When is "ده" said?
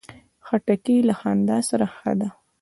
2.19-2.29